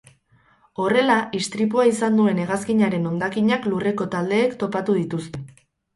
[0.83, 5.45] Horrela, istripua izan duen hegazkinaren hondakinak lurreko taldeek topatu dituzte.